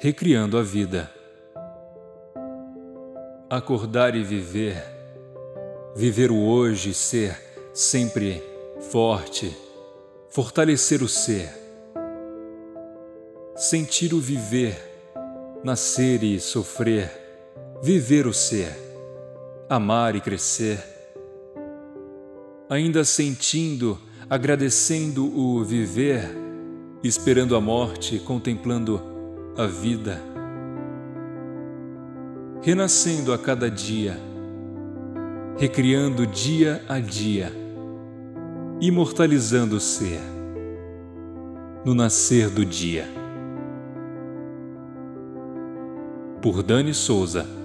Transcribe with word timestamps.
Recriando 0.00 0.56
a 0.56 0.62
vida. 0.62 1.10
Acordar 3.50 4.14
e 4.14 4.22
viver, 4.22 4.80
viver 5.96 6.30
o 6.30 6.36
hoje, 6.36 6.94
ser 6.94 7.36
sempre 7.74 8.40
forte, 8.92 9.56
fortalecer 10.28 11.02
o 11.02 11.08
ser, 11.08 11.52
sentir 13.56 14.14
o 14.14 14.20
viver, 14.20 14.78
nascer 15.64 16.22
e 16.22 16.38
sofrer, 16.38 17.10
viver 17.82 18.24
o 18.28 18.32
ser, 18.32 18.70
amar 19.68 20.14
e 20.14 20.20
crescer, 20.20 20.78
ainda 22.70 23.04
sentindo, 23.04 24.00
agradecendo 24.30 25.26
o 25.36 25.64
viver, 25.64 26.22
esperando 27.02 27.56
a 27.56 27.60
morte, 27.60 28.20
contemplando 28.20 29.17
a 29.58 29.66
vida, 29.66 30.22
renascendo 32.62 33.32
a 33.32 33.38
cada 33.38 33.68
dia, 33.68 34.16
recriando 35.58 36.24
dia 36.24 36.80
a 36.88 37.00
dia, 37.00 37.52
imortalizando 38.80 39.74
o 39.74 39.80
ser 39.80 40.20
no 41.84 41.92
nascer 41.92 42.48
do 42.50 42.64
dia. 42.64 43.08
Por 46.40 46.62
Dani 46.62 46.94
Souza 46.94 47.57